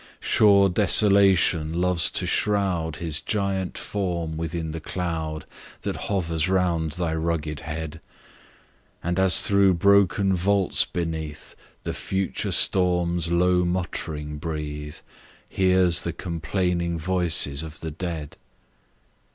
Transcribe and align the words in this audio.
Sure 0.19 0.67
Desolation 0.67 1.73
loves 1.79 2.09
to 2.09 2.25
shroud 2.25 2.95
His 2.95 3.21
giant 3.21 3.77
form 3.77 4.35
within 4.35 4.71
the 4.71 4.79
cloud 4.79 5.45
That 5.81 5.95
hovers 6.07 6.49
round 6.49 6.93
thy 6.93 7.13
rugged 7.13 7.59
head; 7.59 8.01
And 9.03 9.19
as 9.19 9.43
through 9.43 9.75
broken 9.75 10.33
vaults 10.35 10.85
beneath, 10.85 11.55
The 11.83 11.93
future 11.93 12.51
storms 12.51 13.29
low 13.31 13.63
muttering 13.63 14.39
breathe, 14.39 14.95
Hears 15.47 16.01
the 16.01 16.13
complaining 16.13 16.97
voices 16.97 17.61
of 17.61 17.79
the 17.81 17.91
dead. 17.91 18.37